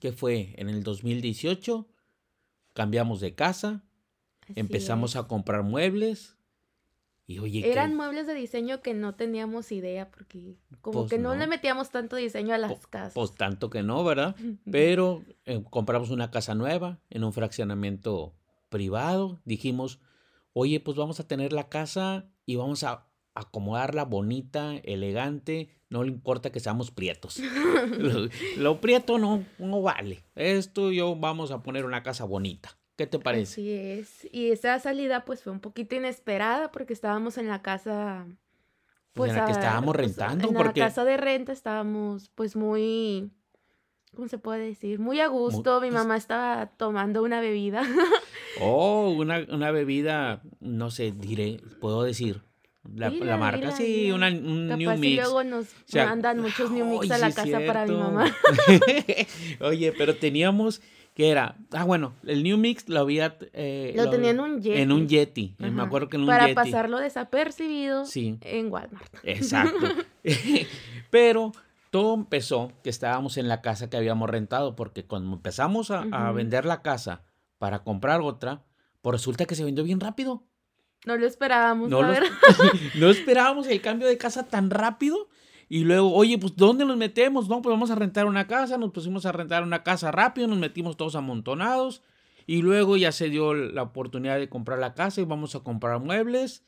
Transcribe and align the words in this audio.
que 0.00 0.12
fue 0.12 0.54
en 0.56 0.68
el 0.68 0.82
2018, 0.82 1.86
cambiamos 2.72 3.20
de 3.20 3.34
casa, 3.34 3.84
empezamos 4.54 5.16
a 5.16 5.26
comprar 5.26 5.62
muebles. 5.62 6.36
Y 7.26 7.38
oye, 7.38 7.70
Eran 7.72 7.96
muebles 7.96 8.26
de 8.26 8.34
diseño 8.34 8.82
que 8.82 8.92
no 8.92 9.14
teníamos 9.14 9.72
idea, 9.72 10.10
porque 10.10 10.58
como 10.82 11.00
Pues 11.00 11.10
que 11.10 11.18
no, 11.18 11.30
no. 11.30 11.36
le 11.36 11.46
metíamos 11.46 11.90
tanto 11.90 12.16
diseño 12.16 12.54
a 12.54 12.58
las 12.58 12.86
casas. 12.86 13.14
Pues 13.14 13.32
tanto 13.34 13.70
que 13.70 13.82
no, 13.82 14.04
¿verdad? 14.04 14.36
Pero 14.70 15.24
eh, 15.46 15.62
compramos 15.70 16.10
una 16.10 16.30
casa 16.30 16.54
nueva 16.54 16.98
en 17.08 17.24
un 17.24 17.32
fraccionamiento 17.32 18.34
privado. 18.68 19.40
Dijimos, 19.46 20.00
oye, 20.52 20.80
pues 20.80 20.98
vamos 20.98 21.18
a 21.18 21.26
tener 21.26 21.54
la 21.54 21.70
casa 21.70 22.26
y 22.44 22.56
vamos 22.56 22.84
a 22.84 23.06
acomodarla 23.34 24.04
bonita, 24.04 24.74
elegante. 24.84 25.68
No 25.90 26.02
le 26.02 26.10
importa 26.10 26.50
que 26.50 26.60
seamos 26.60 26.90
prietos. 26.90 27.38
lo, 27.98 28.28
lo 28.56 28.80
prieto 28.80 29.18
no, 29.18 29.44
no 29.58 29.82
vale. 29.82 30.24
Esto 30.34 30.90
yo 30.92 31.14
vamos 31.16 31.50
a 31.50 31.62
poner 31.62 31.84
una 31.84 32.02
casa 32.02 32.24
bonita. 32.24 32.76
¿Qué 32.96 33.06
te 33.06 33.18
parece? 33.18 33.52
Así 33.60 33.72
es. 33.72 34.28
Y 34.32 34.50
esa 34.50 34.78
salida 34.78 35.24
pues 35.24 35.42
fue 35.42 35.52
un 35.52 35.60
poquito 35.60 35.96
inesperada 35.96 36.70
porque 36.70 36.92
estábamos 36.92 37.38
en 37.38 37.48
la 37.48 37.60
casa 37.60 38.24
Pues 39.14 39.30
en 39.32 39.36
la 39.38 39.46
que 39.46 39.52
estábamos 39.52 39.94
pues, 39.96 40.06
rentando, 40.06 40.48
En 40.48 40.54
porque- 40.54 40.80
la 40.80 40.86
casa 40.86 41.04
de 41.04 41.16
renta 41.16 41.52
estábamos 41.52 42.30
pues 42.36 42.54
muy 42.54 43.30
¿cómo 44.14 44.28
se 44.28 44.38
puede 44.38 44.64
decir? 44.64 45.00
Muy 45.00 45.18
a 45.18 45.26
gusto. 45.26 45.80
Mi 45.80 45.88
pues- 45.88 45.94
mamá 46.02 46.16
estaba 46.16 46.66
tomando 46.76 47.22
una 47.24 47.40
bebida. 47.40 47.82
Oh, 48.60 49.10
una, 49.10 49.44
una 49.50 49.72
bebida, 49.72 50.40
no 50.60 50.92
sé, 50.92 51.10
diré, 51.10 51.60
puedo 51.80 52.04
decir. 52.04 52.42
La, 52.92 53.10
marca, 53.38 53.70
sí, 53.72 54.10
una, 54.12 54.28
un 54.28 54.68
New 54.68 54.78
Capaz 54.88 54.96
y 54.96 55.00
Mix. 55.00 55.16
luego 55.22 55.42
nos 55.44 55.66
sea, 55.86 56.06
mandan 56.06 56.40
muchos 56.40 56.70
New 56.70 56.84
Mix 56.84 57.10
a 57.10 57.18
la 57.18 57.30
sí 57.30 57.36
casa 57.36 57.60
para 57.66 57.86
mi 57.86 57.94
mamá. 57.96 58.30
Oye, 59.60 59.92
pero 59.96 60.16
teníamos, 60.16 60.82
que 61.14 61.30
era? 61.30 61.56
Ah, 61.72 61.84
bueno, 61.84 62.14
el 62.26 62.42
New 62.42 62.58
Mix 62.58 62.88
lo 62.88 63.00
había... 63.00 63.36
eh, 63.54 63.94
Lo 63.96 64.10
tenía 64.10 64.30
en 64.30 64.40
un 64.40 64.60
Yeti. 64.60 64.80
En 64.80 64.92
un 64.92 65.08
Yeti, 65.08 65.56
eh, 65.60 65.70
me 65.70 65.82
acuerdo 65.82 66.08
que 66.08 66.16
en 66.16 66.22
un 66.22 66.28
Para 66.28 66.44
Yeti. 66.48 66.54
pasarlo 66.56 66.98
desapercibido 66.98 68.04
Sí. 68.04 68.38
en 68.42 68.70
Walmart. 68.70 69.14
Exacto. 69.22 69.86
Pero 71.10 71.52
todo 71.90 72.14
empezó 72.14 72.72
que 72.82 72.90
estábamos 72.90 73.36
en 73.36 73.48
la 73.48 73.60
casa 73.60 73.88
que 73.88 73.96
habíamos 73.96 74.28
rentado, 74.28 74.74
porque 74.76 75.04
cuando 75.06 75.34
empezamos 75.34 75.90
a, 75.90 76.00
a 76.12 76.32
vender 76.32 76.64
la 76.64 76.82
casa 76.82 77.22
para 77.58 77.82
comprar 77.84 78.20
otra, 78.20 78.64
pues 79.00 79.14
resulta 79.14 79.46
que 79.46 79.54
se 79.54 79.64
vendió 79.64 79.84
bien 79.84 80.00
rápido. 80.00 80.44
No 81.04 81.16
lo 81.16 81.26
esperábamos, 81.26 81.88
No, 81.90 81.98
a 81.98 82.02
lo- 82.02 82.08
ver. 82.08 82.22
no 82.94 83.10
esperábamos 83.10 83.66
el 83.66 83.80
cambio 83.80 84.08
de 84.08 84.16
casa 84.18 84.48
tan 84.48 84.70
rápido. 84.70 85.28
Y 85.68 85.84
luego, 85.84 86.12
oye, 86.14 86.38
pues 86.38 86.56
¿dónde 86.56 86.84
nos 86.84 86.96
metemos? 86.96 87.48
No, 87.48 87.60
pues 87.62 87.72
vamos 87.72 87.90
a 87.90 87.94
rentar 87.94 88.26
una 88.26 88.46
casa. 88.46 88.76
Nos 88.78 88.92
pusimos 88.92 89.26
a 89.26 89.32
rentar 89.32 89.62
una 89.62 89.82
casa 89.82 90.10
rápido, 90.12 90.46
nos 90.46 90.58
metimos 90.58 90.96
todos 90.96 91.14
amontonados. 91.16 92.02
Y 92.46 92.60
luego 92.62 92.96
ya 92.98 93.10
se 93.12 93.30
dio 93.30 93.54
la 93.54 93.82
oportunidad 93.82 94.38
de 94.38 94.48
comprar 94.50 94.78
la 94.78 94.94
casa 94.94 95.20
y 95.20 95.24
vamos 95.24 95.54
a 95.54 95.60
comprar 95.60 95.98
muebles. 96.00 96.62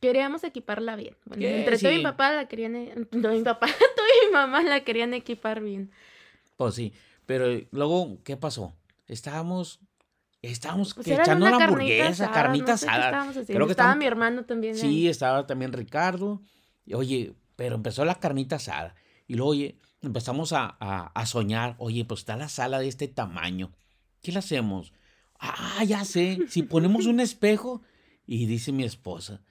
Queríamos 0.00 0.44
equiparla 0.44 0.96
bien. 0.96 1.16
Entre 1.36 1.78
tú 1.78 1.86
y 1.86 1.90
Sí. 1.92 1.96
mi 1.98 2.02
papá 2.02 2.32
la 2.32 2.46
querían... 2.48 2.76
e- 2.76 2.94
No, 3.12 3.30
mi 3.32 3.42
papá, 3.42 3.66
tú 3.96 4.02
y 4.22 4.26
mi 4.26 4.32
mamá 4.32 4.62
la 4.62 4.84
querían 4.84 5.14
equipar 5.14 5.62
bien. 5.62 5.90
Pues 6.56 6.74
sí. 6.74 6.92
Pero 7.26 7.46
luego, 7.70 8.18
¿qué 8.24 8.36
pasó? 8.36 8.74
Estábamos, 9.06 9.80
estábamos 10.46 10.94
Pues 10.94 11.06
echando 11.08 11.46
una 11.46 11.56
hamburguesa, 11.64 12.24
asada, 12.24 12.32
carnita 12.32 12.72
no 12.72 12.78
sé 12.78 12.88
asada. 12.88 13.32
Creo 13.46 13.66
que 13.66 13.72
Estaba 13.72 13.94
mi 13.96 14.04
hermano 14.06 14.44
también. 14.44 14.74
Sí, 14.76 14.86
ahí. 14.86 15.08
estaba 15.08 15.46
también 15.46 15.72
Ricardo. 15.72 16.42
Y, 16.86 16.94
oye, 16.94 17.34
pero 17.56 17.76
empezó 17.76 18.04
la 18.04 18.16
carnita 18.16 18.56
asada. 18.56 18.94
Y 19.26 19.34
luego, 19.34 19.50
oye, 19.52 19.78
empezamos 20.02 20.52
a, 20.52 20.76
a- 20.80 21.12
a 21.14 21.26
soñar. 21.26 21.76
Oye, 21.78 22.04
pues 22.04 22.20
está 22.20 22.36
la 22.36 22.48
sala 22.48 22.78
de 22.80 22.88
este 22.88 23.08
tamaño. 23.08 23.72
¿Qué 24.22 24.32
le 24.32 24.38
hacemos? 24.38 24.92
Ah, 25.38 25.82
ya 25.86 26.04
sé. 26.04 26.38
Si 26.48 26.62
ponemos 26.62 27.06
un 27.06 27.20
espejo. 27.20 27.82
Y 28.26 28.46
dice 28.46 28.72
mi 28.72 28.84
esposa, 28.84 29.42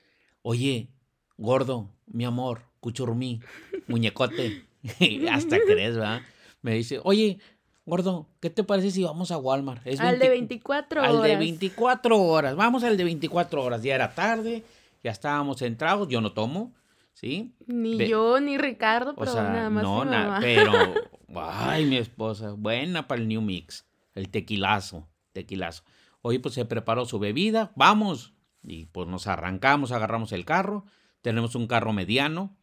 oye, 0.41 0.89
gordo, 1.37 1.91
mi 2.07 2.25
amor, 2.25 2.63
cuchurmí, 2.79 3.39
muñecote. 3.87 4.65
Hasta 5.31 5.59
crees, 5.59 5.95
¿verdad? 5.95 6.21
Me 6.63 6.73
dice, 6.73 6.99
oye, 7.03 7.37
gordo, 7.85 8.27
¿qué 8.39 8.49
te 8.49 8.63
parece 8.63 8.91
si 8.91 9.03
vamos 9.03 9.31
a 9.31 9.37
Walmart? 9.37 9.85
Es 9.85 9.99
Al 9.99 10.19
de 10.19 10.29
20 10.29 10.55
24 10.55 11.01
horas. 11.01 11.15
al 11.15 11.23
de 11.23 11.35
24 11.37 12.21
horas. 12.21 12.55
Vamos 12.55 12.83
al 12.83 12.97
de 12.97 13.03
24 13.03 13.63
horas. 13.63 13.83
Ya 13.83 13.95
era 13.95 14.13
tarde, 14.15 14.63
ya 15.03 15.11
estábamos 15.11 15.59
centrados. 15.59 16.07
Yo 16.07 16.21
no 16.21 16.31
tomo, 16.33 16.71
¿sí? 17.13 17.53
Ni 17.67 17.95
Ve- 17.97 18.07
yo 18.09 18.39
ni 18.39 18.57
Ricardo, 18.57 19.11
O 19.11 19.15
pero 19.15 19.31
sea, 19.33 19.43
nada 19.43 19.69
más 19.69 19.83
no, 19.83 20.05
mi 20.05 20.11
na- 20.11 20.23
mamá. 20.25 20.39
pero. 20.41 20.71
Ay, 21.35 21.85
mi 21.85 21.97
esposa. 21.97 22.51
Buena 22.53 23.07
para 23.07 23.19
el 23.21 23.27
New 23.27 23.41
Mix. 23.41 23.85
El 24.15 24.29
tequilazo. 24.29 25.07
Tequilazo. 25.31 25.83
Oye, 26.21 26.39
pues 26.39 26.53
se 26.53 26.63
preparó 26.65 27.05
su 27.05 27.17
bebida. 27.19 27.71
Vamos. 27.75 28.33
Y 28.63 28.85
pues 28.85 29.07
nos 29.09 29.27
arrancamos, 29.27 29.91
agarramos 29.91 30.31
el 30.31 30.45
carro. 30.45 30.85
Tenemos 31.21 31.55
un 31.55 31.65
carro 31.67 31.91
mediano. 31.91 32.55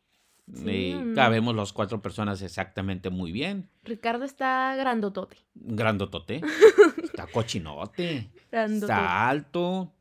Sí, 0.54 0.90
eh, 0.92 0.96
mm. 0.96 1.14
cabemos 1.14 1.54
las 1.54 1.72
cuatro 1.72 2.02
personas 2.02 2.42
exactamente 2.42 3.08
muy 3.10 3.30
bien. 3.32 3.68
Ricardo 3.84 4.24
está 4.24 4.74
grandotote. 4.76 5.36
Grandotote. 5.54 6.40
Está 7.02 7.26
cochinote. 7.26 8.30
Grandotote. 8.50 8.92
Está 8.92 9.28
alto. 9.28 9.92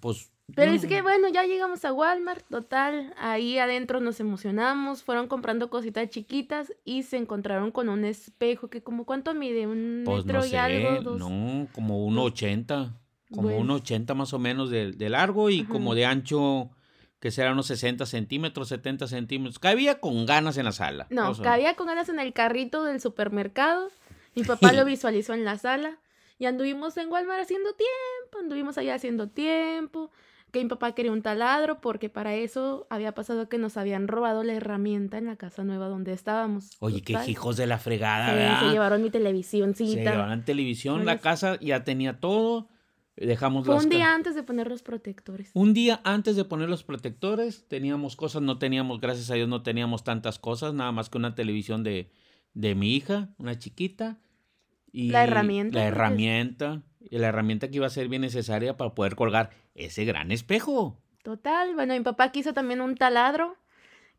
Pues. 0.00 0.30
Pero 0.54 0.72
es 0.72 0.84
que 0.84 1.00
bueno, 1.02 1.28
ya 1.28 1.44
llegamos 1.44 1.84
a 1.86 1.92
Walmart, 1.94 2.44
total, 2.48 3.14
ahí 3.16 3.56
adentro 3.58 4.00
nos 4.00 4.20
emocionamos, 4.20 5.02
fueron 5.02 5.26
comprando 5.26 5.70
cositas 5.70 6.10
chiquitas 6.10 6.74
y 6.84 7.04
se 7.04 7.16
encontraron 7.16 7.70
con 7.70 7.88
un 7.88 8.04
espejo 8.04 8.68
que 8.68 8.82
como 8.82 9.06
cuánto 9.06 9.32
mide, 9.34 9.66
un 9.66 10.02
Pues 10.04 10.26
metro 10.26 10.40
no 10.40 10.46
y 10.46 10.54
algo, 10.56 11.00
dos. 11.02 11.18
no, 11.18 11.68
como 11.72 12.06
1,80, 12.06 12.92
como 13.30 13.48
Bueno. 13.48 13.78
1,80 13.78 14.14
más 14.14 14.34
o 14.34 14.38
menos 14.38 14.68
de, 14.68 14.92
de 14.92 15.08
largo 15.08 15.48
y 15.48 15.60
Ajá. 15.60 15.70
como 15.70 15.94
de 15.94 16.04
ancho, 16.04 16.70
que 17.22 17.30
será 17.30 17.52
unos 17.52 17.68
60 17.68 18.04
centímetros, 18.04 18.66
70 18.68 19.06
centímetros. 19.06 19.60
Cabía 19.60 20.00
con 20.00 20.26
ganas 20.26 20.56
en 20.58 20.64
la 20.64 20.72
sala. 20.72 21.06
No, 21.08 21.30
o 21.30 21.34
sea, 21.36 21.44
cabía 21.44 21.76
con 21.76 21.86
ganas 21.86 22.08
en 22.08 22.18
el 22.18 22.32
carrito 22.32 22.82
del 22.82 23.00
supermercado. 23.00 23.88
Mi 24.34 24.42
papá 24.42 24.72
lo 24.72 24.84
visualizó 24.84 25.32
en 25.32 25.44
la 25.44 25.56
sala 25.56 25.98
y 26.40 26.46
anduvimos 26.46 26.96
en 26.96 27.08
Walmart 27.12 27.42
haciendo 27.42 27.70
tiempo, 27.74 28.38
anduvimos 28.40 28.76
allá 28.76 28.96
haciendo 28.96 29.28
tiempo. 29.28 30.10
Que 30.50 30.62
mi 30.64 30.68
papá 30.68 30.92
quería 30.96 31.12
un 31.12 31.22
taladro 31.22 31.80
porque 31.80 32.10
para 32.10 32.34
eso 32.34 32.88
había 32.90 33.12
pasado 33.14 33.48
que 33.48 33.56
nos 33.56 33.76
habían 33.76 34.08
robado 34.08 34.42
la 34.42 34.52
herramienta 34.54 35.16
en 35.16 35.26
la 35.26 35.36
casa 35.36 35.62
nueva 35.62 35.86
donde 35.86 36.12
estábamos. 36.12 36.70
Oye, 36.80 37.02
qué 37.02 37.12
Total. 37.14 37.30
hijos 37.30 37.56
de 37.56 37.66
la 37.68 37.78
fregada, 37.78 38.30
Sí, 38.30 38.34
¿verdad? 38.36 38.60
se 38.60 38.70
llevaron 38.72 39.00
mi 39.00 39.08
Se 39.08 39.12
televisioncita. 39.12 40.10
llevaron 40.10 40.44
televisión, 40.44 41.06
la 41.06 41.20
casa 41.20 41.56
ya 41.60 41.84
tenía 41.84 42.18
todo. 42.18 42.66
Dejamos 43.16 43.66
Fue 43.66 43.74
las 43.74 43.84
un 43.84 43.90
día 43.90 44.14
antes 44.14 44.34
de 44.34 44.42
poner 44.42 44.68
los 44.68 44.82
protectores. 44.82 45.50
Un 45.54 45.74
día 45.74 46.00
antes 46.04 46.34
de 46.34 46.44
poner 46.44 46.68
los 46.68 46.82
protectores, 46.82 47.68
teníamos 47.68 48.16
cosas, 48.16 48.42
no 48.42 48.58
teníamos, 48.58 49.00
gracias 49.00 49.30
a 49.30 49.34
Dios, 49.34 49.48
no 49.48 49.62
teníamos 49.62 50.02
tantas 50.02 50.38
cosas, 50.38 50.72
nada 50.72 50.92
más 50.92 51.10
que 51.10 51.18
una 51.18 51.34
televisión 51.34 51.82
de, 51.84 52.10
de 52.54 52.74
mi 52.74 52.94
hija, 52.96 53.28
una 53.38 53.58
chiquita. 53.58 54.18
Y 54.90 55.10
La 55.10 55.24
herramienta, 55.24 55.78
La 55.78 55.84
herramienta. 55.86 56.82
Y 57.00 57.18
la 57.18 57.28
herramienta 57.28 57.68
que 57.68 57.76
iba 57.76 57.86
a 57.86 57.90
ser 57.90 58.08
bien 58.08 58.22
necesaria 58.22 58.76
para 58.76 58.94
poder 58.94 59.16
colgar 59.16 59.50
ese 59.74 60.04
gran 60.04 60.32
espejo. 60.32 60.98
Total, 61.22 61.74
bueno, 61.74 61.94
mi 61.94 62.00
papá 62.00 62.32
quiso 62.32 62.54
también 62.54 62.80
un 62.80 62.96
taladro 62.96 63.56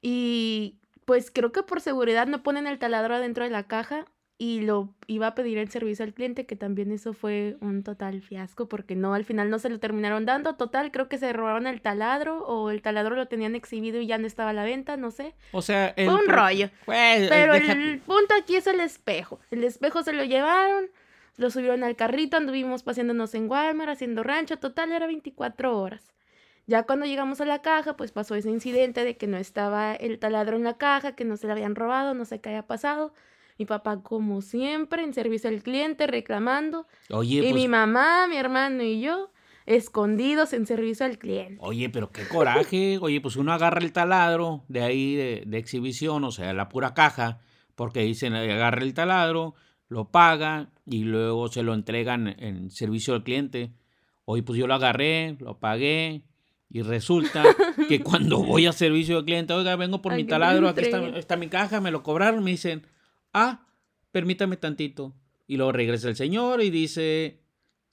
y 0.01 0.79
pues 1.05 1.31
creo 1.31 1.51
que 1.51 1.63
por 1.63 1.81
seguridad 1.81 2.27
no 2.27 2.43
ponen 2.43 2.67
el 2.67 2.79
taladro 2.79 3.15
adentro 3.15 3.43
de 3.43 3.49
la 3.49 3.67
caja 3.67 4.05
y 4.45 4.59
lo 4.59 4.89
iba 5.07 5.27
a 5.27 5.35
pedir 5.35 5.57
el 5.57 5.69
servicio 5.69 6.03
al 6.03 6.13
cliente, 6.13 6.45
que 6.45 6.57
también 6.57 6.91
eso 6.91 7.13
fue 7.13 7.55
un 7.61 7.81
total 7.81 8.21
fiasco 8.21 8.67
porque 8.67 8.93
no, 8.93 9.13
al 9.13 9.23
final 9.23 9.49
no 9.49 9.57
se 9.57 9.69
lo 9.69 9.79
terminaron 9.79 10.25
dando. 10.25 10.55
Total, 10.55 10.91
creo 10.91 11.07
que 11.07 11.17
se 11.17 11.31
robaron 11.31 11.65
el 11.65 11.79
taladro 11.79 12.39
o 12.45 12.69
el 12.69 12.81
taladro 12.81 13.15
lo 13.15 13.29
tenían 13.29 13.55
exhibido 13.55 14.01
y 14.01 14.07
ya 14.07 14.17
no 14.17 14.27
estaba 14.27 14.49
a 14.49 14.53
la 14.53 14.65
venta, 14.65 14.97
no 14.97 15.11
sé. 15.11 15.33
O 15.53 15.61
sea, 15.61 15.93
el 15.95 16.09
Fue 16.09 16.15
un 16.19 16.27
rollo. 16.27 16.69
Pero 16.85 17.53
deja- 17.53 17.71
el 17.71 17.99
punto 17.99 18.33
aquí 18.37 18.57
es 18.57 18.67
el 18.67 18.81
espejo. 18.81 19.39
El 19.49 19.63
espejo 19.63 20.03
se 20.03 20.11
lo 20.11 20.25
llevaron, 20.25 20.87
lo 21.37 21.49
subieron 21.49 21.85
al 21.85 21.95
carrito, 21.95 22.35
anduvimos 22.35 22.83
paseándonos 22.83 23.33
en 23.35 23.49
Walmart, 23.49 23.91
haciendo 23.91 24.23
rancho, 24.23 24.59
total 24.59 24.91
era 24.91 25.07
24 25.07 25.79
horas. 25.79 26.11
Ya 26.67 26.83
cuando 26.83 27.05
llegamos 27.05 27.39
a 27.39 27.45
la 27.45 27.61
caja, 27.61 27.95
pues 27.95 28.11
pasó 28.11 28.35
ese 28.35 28.49
incidente 28.49 29.05
de 29.05 29.15
que 29.15 29.27
no 29.27 29.37
estaba 29.37 29.93
el 29.95 30.19
taladro 30.19 30.57
en 30.57 30.63
la 30.65 30.77
caja, 30.77 31.15
que 31.15 31.23
no 31.23 31.37
se 31.37 31.47
le 31.47 31.53
habían 31.53 31.75
robado, 31.75 32.13
no 32.13 32.25
sé 32.25 32.41
qué 32.41 32.49
haya 32.49 32.67
pasado. 32.67 33.13
Mi 33.57 33.65
papá, 33.65 34.01
como 34.01 34.41
siempre, 34.41 35.03
en 35.03 35.13
servicio 35.13 35.49
al 35.49 35.61
cliente, 35.61 36.07
reclamando. 36.07 36.87
Oye, 37.09 37.37
y 37.37 37.41
pues, 37.41 37.53
mi 37.53 37.67
mamá, 37.67 38.27
mi 38.27 38.37
hermano 38.37 38.83
y 38.83 39.01
yo, 39.01 39.31
escondidos 39.65 40.53
en 40.53 40.65
servicio 40.65 41.05
al 41.05 41.17
cliente. 41.17 41.57
Oye, 41.59 41.89
pero 41.89 42.11
qué 42.11 42.27
coraje. 42.27 42.97
Oye, 43.01 43.21
pues 43.21 43.35
uno 43.35 43.53
agarra 43.53 43.81
el 43.81 43.93
taladro 43.93 44.63
de 44.67 44.81
ahí 44.81 45.15
de, 45.15 45.43
de 45.45 45.57
exhibición, 45.57 46.23
o 46.23 46.31
sea, 46.31 46.53
la 46.53 46.69
pura 46.69 46.93
caja, 46.93 47.39
porque 47.75 48.01
dicen 48.01 48.33
agarra 48.33 48.81
el 48.81 48.93
taladro, 48.93 49.55
lo 49.87 50.09
paga 50.09 50.69
y 50.85 51.03
luego 51.03 51.47
se 51.47 51.63
lo 51.63 51.73
entregan 51.73 52.27
en 52.39 52.69
servicio 52.69 53.13
al 53.13 53.23
cliente. 53.23 53.71
Oye, 54.25 54.43
pues 54.43 54.57
yo 54.57 54.67
lo 54.67 54.73
agarré, 54.73 55.37
lo 55.39 55.59
pagué 55.59 56.23
y 56.69 56.81
resulta 56.81 57.43
que 57.87 57.99
cuando 58.03 58.43
voy 58.43 58.65
a 58.65 58.71
servicio 58.71 59.17
al 59.17 59.25
cliente, 59.25 59.53
oiga, 59.53 59.75
vengo 59.75 60.01
por 60.01 60.15
mi 60.15 60.23
taladro, 60.23 60.67
aquí 60.67 60.81
está, 60.81 61.05
está 61.17 61.37
mi 61.37 61.47
caja, 61.47 61.79
me 61.81 61.91
lo 61.91 62.03
cobraron, 62.03 62.43
me 62.43 62.51
dicen, 62.51 62.87
ah, 63.33 63.67
permítame 64.11 64.57
tantito. 64.57 65.13
Y 65.47 65.57
luego 65.57 65.71
regresa 65.71 66.09
el 66.09 66.15
señor 66.15 66.61
y 66.61 66.69
dice, 66.69 67.41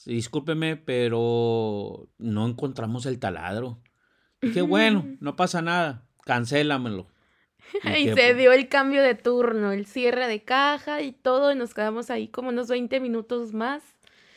discúlpeme, 0.05 0.77
pero 0.77 2.09
no 2.19 2.47
encontramos 2.47 3.07
el 3.07 3.19
taladro. 3.19 3.81
Dije, 4.41 4.63
bueno, 4.63 5.07
no 5.21 5.37
pasa 5.37 5.61
nada, 5.63 6.07
cancélamelo. 6.25 7.09
Y, 7.97 8.09
se 8.09 8.35
dio 8.35 8.53
el 8.53 8.69
cambio 8.69 9.03
de 9.03 9.15
turno, 9.15 9.71
el 9.71 9.87
cierre 9.87 10.27
de 10.27 10.43
caja 10.43 11.03
y 11.03 11.13
todo, 11.13 11.53
y 11.53 11.55
nos 11.55 11.75
quedamos 11.75 12.11
ahí 12.11 12.27
como 12.27 12.49
unos 12.49 12.69
20 12.69 12.99
minutos 13.01 13.53
más. 13.53 13.83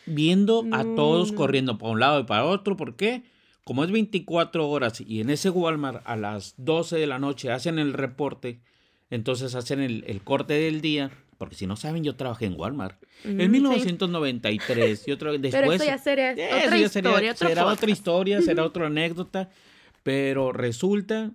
Viendo 0.06 0.66
a 0.72 0.84
todos 0.84 1.32
corriendo 1.32 1.78
para 1.78 1.92
un 1.94 2.00
lado 2.00 2.20
y 2.20 2.24
para 2.26 2.46
otro, 2.46 2.76
¿por 2.76 2.96
qué? 2.96 3.24
Como 3.64 3.84
es 3.84 3.92
24 3.92 4.70
horas 4.70 5.02
y 5.02 5.22
en 5.22 5.30
ese 5.30 5.50
Walmart 5.50 6.02
a 6.06 6.18
las 6.18 6.56
12 6.58 6.98
de 6.98 7.08
la 7.08 7.18
noche 7.18 7.52
hacen 7.52 7.80
el 7.80 7.94
reporte, 7.94 8.62
entonces 9.14 9.54
hacen 9.54 9.80
el, 9.80 10.22
corte 10.24 10.54
del 10.54 10.82
día, 10.82 11.12
porque 11.38 11.54
si 11.54 11.68
no 11.68 11.76
saben, 11.76 12.04
yo 12.04 12.16
trabajé 12.16 12.46
en 12.48 12.60
Walmart. 12.60 13.00
en 13.24 13.52
1993 13.52 15.08
y 15.08 15.12
otro, 15.12 15.38
después... 15.38 15.54
Pero 15.54 15.72
eso 15.72 15.86
ya 15.86 15.98
sería 16.00 16.32
otra 16.32 16.78
historia, 16.80 17.36
será 17.36 17.66
otra 17.68 17.92
historia, 17.92 18.42
será 18.42 18.64
otra 18.64 18.88
anécdota, 18.88 19.50
pero 20.02 20.52
resulta 20.52 21.30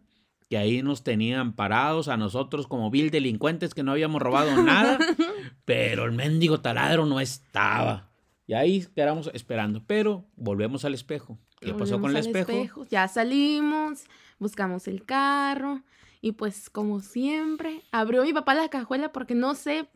que 0.50 0.58
ahí 0.58 0.82
nos 0.82 1.04
tenían 1.04 1.52
parados 1.52 2.08
a 2.08 2.16
nosotros 2.16 2.66
como 2.66 2.90
vil 2.90 3.12
delincuentes 3.12 3.75
que 3.75 3.84
no 3.84 3.92
habíamos 3.92 4.20
robado 4.20 4.50
nada, 4.64 4.98
pero 5.64 6.04
el 6.06 6.12
mendigo 6.12 6.60
taladro 6.60 7.06
no 7.06 7.20
estaba. 7.20 8.10
Y 8.48 8.54
ahí 8.54 8.88
quedamos 8.96 9.30
esperando, 9.34 9.84
pero 9.86 10.25
volvemos 10.34 10.84
al 10.84 10.94
espejo. 10.94 11.38
¿Qué 11.60 11.75
pasó 11.75 12.00
con 12.00 12.10
el 12.10 12.16
espejo? 12.16 12.86
Ya 12.90 13.06
salimos, 13.06 14.02
buscamos 14.40 14.88
el 14.88 15.04
carro 15.04 15.84
y 16.20 16.32
pues 16.32 16.70
como 16.70 17.00
siempre, 17.00 17.82
abrió 17.93 18.23
mi 18.23 18.32
papá 18.32 18.55
la 18.55 18.69
cajuela 18.69 19.12
porque 19.12 19.35
no 19.35 19.55
sé, 19.55 19.88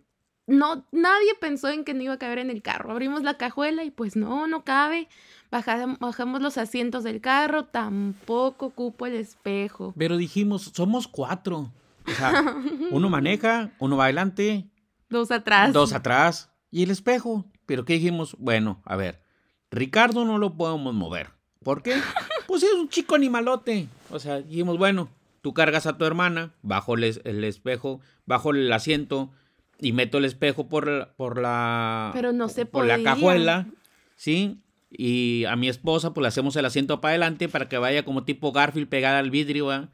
no, 0.47 0.85
nadie 0.91 1.35
pensó 1.41 1.69
en 1.69 1.85
que 1.85 1.95
no 1.95 2.03
iba 2.03 2.15
a 2.15 2.19
caber 2.19 2.39
en 2.39 2.51
el 2.51 2.63
carro. 2.63 2.91
Abrimos 2.91 3.23
la 3.23 3.37
cajuela 3.37 3.85
y 3.85 3.91
pues 3.91 4.17
no, 4.17 4.47
no 4.47 4.65
cabe. 4.65 5.09
Bajamos, 5.51 6.43
los 6.43 6.59
asientos 6.59 7.05
del 7.05 7.21
carro, 7.21 7.67
tampoco 7.67 8.71
cupo 8.71 9.07
el 9.07 9.15
espejo. 9.15 9.95
Pero 9.97 10.17
dijimos, 10.17 10.73
somos 10.75 11.07
cuatro. 11.07 11.71
O 12.07 12.11
sea, 12.11 12.57
uno 12.91 13.09
maneja, 13.09 13.73
uno 13.79 13.97
va 13.97 14.05
adelante. 14.05 14.69
Dos 15.09 15.31
atrás. 15.31 15.73
Dos 15.73 15.93
atrás. 15.93 16.51
Y 16.71 16.83
el 16.83 16.91
espejo. 16.91 17.45
Pero 17.67 17.85
¿qué 17.85 17.95
dijimos? 17.95 18.35
Bueno, 18.39 18.81
a 18.85 18.97
ver, 18.97 19.23
Ricardo 19.71 20.25
no 20.25 20.39
lo 20.39 20.57
podemos 20.57 20.95
mover. 20.95 21.31
¿Por 21.63 21.83
qué? 21.83 21.97
Pues 22.49 22.65
es 22.65 22.75
un 22.75 22.89
chico 22.89 23.15
animalote. 23.15 23.89
O 24.11 24.19
sea, 24.19 24.43
dijimos, 24.43 24.77
bueno, 24.77 25.09
tú 25.43 25.53
cargas 25.53 25.87
a 25.87 25.99
tu 25.99 26.05
hermana, 26.07 26.55
bajo 26.63 26.95
el, 26.95 27.05
espejo, 27.45 28.01
bajo 28.25 28.53
el 28.53 28.73
asiento 28.73 29.31
y 29.79 29.93
meto 29.93 30.19
el 30.19 30.25
espejo 30.25 30.69
por, 30.69 31.13
por 31.17 31.39
la... 31.41 32.11
Pero 32.15 32.33
no 32.33 32.49
se 32.49 32.65
Por 32.65 32.87
la 32.87 33.03
cajuela, 33.03 33.67
¿sí? 34.17 34.63
Y 34.89 35.45
a 35.47 35.57
mi 35.57 35.69
esposa, 35.69 36.15
pues 36.15 36.23
le 36.23 36.29
hacemos 36.29 36.55
el 36.57 36.65
asiento 36.65 37.01
para 37.01 37.13
adelante 37.13 37.49
para 37.49 37.69
que 37.69 37.79
vaya 37.79 38.05
como 38.05 38.25
tipo 38.25 38.53
Garfield 38.53 38.89
pegada 38.89 39.19
al 39.19 39.31
vidrio, 39.31 39.89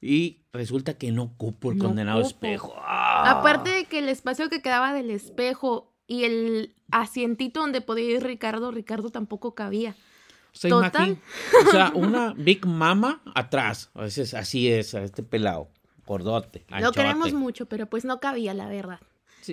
Y 0.00 0.42
resulta 0.52 0.94
que 0.94 1.10
no 1.12 1.34
cupo 1.36 1.72
el 1.72 1.78
condenado 1.78 2.20
espejo. 2.20 2.74
Aparte 2.84 3.70
de 3.70 3.84
que 3.86 4.00
el 4.00 4.08
espacio 4.08 4.50
que 4.50 4.60
quedaba 4.60 4.92
del 4.92 5.10
espejo 5.10 5.92
y 6.06 6.24
el 6.24 6.74
asientito 6.90 7.60
donde 7.60 7.80
podía 7.80 8.16
ir 8.16 8.22
Ricardo, 8.22 8.70
Ricardo 8.72 9.10
tampoco 9.10 9.54
cabía. 9.54 9.94
Total. 10.60 11.18
o 11.66 11.70
sea, 11.70 11.92
una 11.94 12.34
Big 12.36 12.66
Mama 12.66 13.20
atrás. 13.34 13.90
A 13.94 14.02
veces 14.02 14.34
así 14.34 14.70
es, 14.70 14.94
a 14.94 15.02
este 15.02 15.22
pelado. 15.22 15.68
Gordote. 16.06 16.64
Lo 16.80 16.90
queremos 16.90 17.32
mucho, 17.32 17.66
pero 17.66 17.86
pues 17.86 18.04
no 18.04 18.18
cabía, 18.18 18.52
la 18.52 18.66
verdad. 18.66 18.98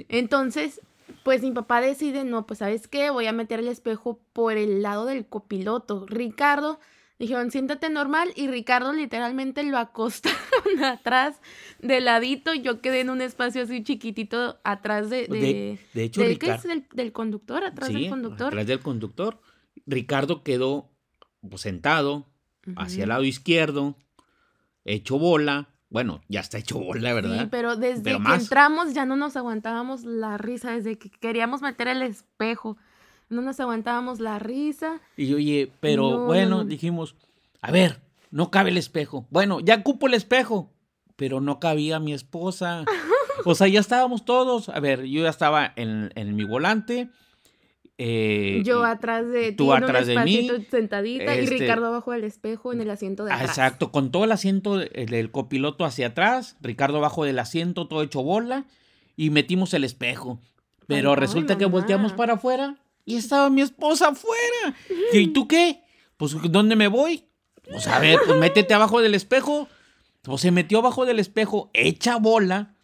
Entonces, 0.10 0.82
pues 1.24 1.42
mi 1.42 1.52
papá 1.52 1.82
decide, 1.82 2.24
no, 2.24 2.48
pues 2.48 2.60
sabes 2.60 2.88
qué, 2.88 3.10
voy 3.10 3.28
a 3.28 3.32
meter 3.32 3.60
el 3.60 3.68
espejo 3.68 4.20
por 4.34 4.58
el 4.58 4.82
lado 4.82 5.06
del 5.06 5.26
copiloto. 5.28 6.06
Ricardo, 6.08 6.80
dijeron, 7.20 7.52
siéntate 7.52 7.90
normal 7.90 8.32
y 8.36 8.48
Ricardo 8.48 8.94
literalmente 8.94 9.64
lo 9.64 9.78
acostaron 9.78 10.38
atrás 10.84 11.40
de 11.80 12.02
ladito. 12.02 12.54
Yo 12.54 12.82
quedé 12.82 13.02
en 13.02 13.10
un 13.10 13.22
espacio 13.22 13.64
así 13.64 13.84
chiquitito 13.84 14.60
atrás 14.64 15.10
de... 15.10 15.28
De, 15.28 15.80
de, 15.94 16.04
hecho, 16.04 16.22
del, 16.22 16.40
¿qué 16.40 16.52
es? 16.52 16.64
Del, 16.94 17.12
conductor, 17.12 17.64
atrás 17.64 17.94
del 17.94 18.10
conductor. 18.10 18.48
Atrás 18.48 18.68
del 18.68 18.80
conductor. 18.80 19.40
Ricardo 19.86 20.44
quedó 20.44 20.90
pues, 21.48 21.62
sentado 21.62 22.28
hacia 22.76 23.04
el 23.04 23.10
lado 23.10 23.24
izquierdo, 23.24 23.96
hecho 24.84 25.18
bola, 25.18 25.70
bueno, 25.90 26.22
ya 26.28 26.42
está 26.42 26.58
hecho 26.58 26.80
bola, 26.80 27.14
¿verdad? 27.14 27.44
Sí, 27.44 27.48
pero 27.50 27.76
desde 27.78 28.04
que 28.04 28.34
entramos 28.34 28.94
ya 28.94 29.06
no 29.06 29.16
nos 29.16 29.38
aguantábamos 29.38 30.04
la 30.04 30.38
risa, 30.38 30.72
desde 30.72 30.98
que 30.98 31.10
queríamos 31.10 31.62
meter 31.62 31.88
el 31.88 32.02
espejo, 32.02 32.78
no 33.30 33.42
nos 33.42 33.60
aguantábamos 33.60 34.20
la 34.20 34.40
risa. 34.40 35.00
Y 35.16 35.34
oye, 35.34 35.72
pero 35.80 36.26
bueno, 36.26 36.66
dijimos, 36.66 37.16
a 37.62 37.72
ver, 37.72 38.02
no 38.32 38.52
cabe 38.52 38.70
el 38.70 38.78
espejo. 38.78 39.26
Bueno, 39.30 39.60
ya 39.62 39.84
cupo 39.84 40.08
el 40.08 40.14
espejo, 40.14 40.74
pero 41.16 41.40
no 41.40 41.60
cabía 41.60 42.00
mi 42.00 42.14
esposa. 42.14 42.84
o 43.46 43.56
sea, 43.56 43.68
ya 43.68 43.80
estábamos 43.80 44.26
todos. 44.26 44.70
A 44.70 44.80
ver, 44.80 45.06
yo 45.06 45.24
ya 45.24 45.30
estaba 45.30 45.72
en, 45.76 46.12
en 46.16 46.36
mi 46.36 46.44
volante 46.44 47.10
eh, 48.00 48.62
yo 48.64 48.84
atrás 48.84 49.28
de 49.28 49.50
ti, 49.50 49.56
tú 49.56 49.74
atrás 49.74 50.06
de 50.06 50.20
mí, 50.20 50.50
sentadita 50.70 51.36
y 51.36 51.40
este 51.40 51.58
Ricardo 51.58 51.88
abajo 51.88 52.12
del 52.12 52.26
espejo 52.26 52.72
en 52.72 52.82
el 52.82 52.90
asiento 52.92 53.26
de 53.26 53.34
atrás. 53.34 53.50
Exacto, 53.50 53.92
con 53.92 54.12
todo 54.12 54.24
el 54.26 54.32
asiento 54.32 54.78
del 54.78 55.32
copiloto 55.32 55.84
hacia 55.84 56.08
atrás, 56.08 56.58
Ricardo 56.62 56.98
abajo 56.98 57.26
del 57.26 57.40
asiento, 57.40 57.88
todo 57.88 58.04
hecho 58.04 58.22
bola, 58.22 58.66
y 59.16 59.32
metimos 59.32 59.74
el 59.74 59.84
espejo. 59.84 60.40
Pero 60.86 61.16
resulta 61.16 61.58
que 61.58 61.66
volteamos 61.66 62.14
para 62.14 62.34
afuera 62.34 62.78
y 63.04 63.16
estaba 63.16 63.50
mi 63.50 63.62
esposa 63.62 64.10
afuera. 64.10 64.76
¿Y 65.12 65.28
tú 65.28 65.48
qué? 65.48 65.82
Pues, 66.18 66.36
¿dónde 66.52 66.76
me 66.76 66.88
voy? 66.88 67.26
Pues 67.70 67.88
a 67.88 68.00
ver, 68.00 68.20
pues 68.26 68.40
métete 68.40 68.74
abajo 68.74 69.02
del 69.02 69.16
espejo. 69.16 69.68
Pues 70.22 70.42
se 70.42 70.52
metió 70.52 70.80
abajo 70.80 71.06
del 71.06 71.20
espejo, 71.20 71.72
hecha 71.74 72.18
bola 72.18 72.76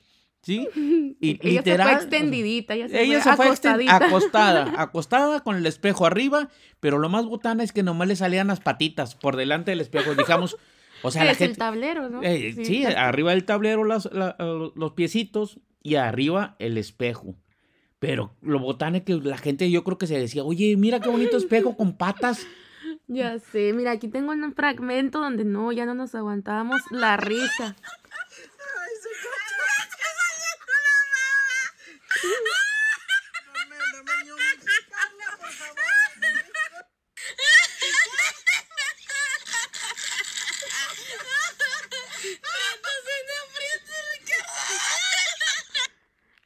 ¿Sí? 0.43 0.67
Y 1.19 1.39
ella 1.41 1.61
literal, 1.61 1.87
se 1.87 1.93
fue 1.93 2.03
extendidita, 2.03 2.73
ella 2.75 2.87
se 3.21 3.35
fue, 3.35 3.47
acostada, 3.87 4.73
acostada 4.81 5.39
con 5.39 5.55
el 5.55 5.65
espejo 5.65 6.05
arriba, 6.05 6.49
pero 6.81 6.99
lo 6.99 7.07
más 7.07 7.25
botana 7.25 7.63
es 7.63 7.71
que 7.71 7.81
nomás 7.81 8.09
le 8.09 8.17
salían 8.17 8.47
las 8.47 8.59
patitas 8.59 9.15
por 9.15 9.37
delante 9.37 9.71
del 9.71 9.79
espejo, 9.79 10.15
digamos, 10.15 10.57
o 11.01 11.11
sea, 11.11 11.31
es 11.31 11.39
el 11.39 11.57
tablero, 11.57 12.09
¿no? 12.09 12.21
Eh, 12.23 12.55
sí, 12.63 12.85
arriba 12.85 13.31
del 13.31 13.45
tablero 13.45 13.85
los, 13.85 14.09
los 14.11 14.91
piecitos 14.93 15.59
y 15.81 15.95
arriba 15.95 16.55
el 16.59 16.77
espejo. 16.77 17.35
Pero 17.99 18.35
lo 18.41 18.59
botana 18.59 18.97
es 18.97 19.03
que 19.03 19.13
la 19.15 19.37
gente 19.37 19.69
yo 19.69 19.83
creo 19.83 19.97
que 19.97 20.07
se 20.07 20.19
decía, 20.19 20.43
oye, 20.43 20.75
mira 20.75 20.99
qué 20.99 21.09
bonito 21.09 21.37
espejo 21.37 21.77
con 21.77 21.95
patas. 21.95 22.45
Ya 23.07 23.37
sé, 23.37 23.73
mira, 23.73 23.91
aquí 23.91 24.07
tengo 24.07 24.31
un 24.31 24.53
fragmento 24.53 25.19
donde 25.19 25.43
no, 25.43 25.73
ya 25.73 25.85
no 25.85 25.93
nos 25.93 26.15
aguantábamos 26.15 26.81
la 26.89 27.17
risa. 27.17 27.75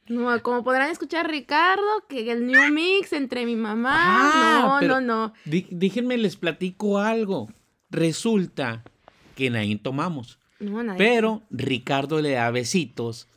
No, 0.09 0.41
como 0.41 0.63
podrán 0.63 0.89
escuchar 0.89 1.29
Ricardo, 1.29 1.83
que 2.07 2.31
el 2.31 2.45
New 2.45 2.71
Mix 2.71 3.13
entre 3.13 3.45
mi 3.45 3.55
mamá. 3.55 3.93
Ah, 3.95 4.79
no, 4.81 4.87
no, 4.87 5.01
no. 5.01 5.33
Déjenme 5.45 6.17
les 6.17 6.35
platico 6.37 6.99
algo. 6.99 7.49
Resulta 7.89 8.83
que 9.35 9.49
nadie 9.49 9.77
tomamos. 9.77 10.39
Pero 10.97 11.43
Ricardo 11.51 12.21
le 12.21 12.31
da 12.31 12.49
besitos 12.51 13.27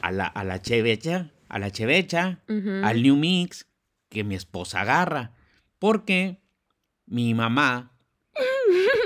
a 0.00 0.12
la, 0.12 0.26
a 0.26 0.44
la 0.44 0.62
chevecha, 0.62 1.30
a 1.48 1.58
la 1.58 1.70
chevecha, 1.70 2.40
al 2.82 3.02
New 3.02 3.16
Mix, 3.16 3.66
que 4.08 4.24
mi 4.24 4.34
esposa 4.34 4.82
agarra. 4.82 5.32
Porque 5.78 6.40
mi 7.06 7.34
mamá 7.34 7.92